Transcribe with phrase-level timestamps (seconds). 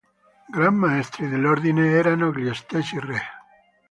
[0.49, 3.21] Gran Maestri dell'ordine erano gli stessi re.